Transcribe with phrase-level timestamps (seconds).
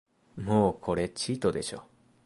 [0.35, 1.83] もうこれチートでしょ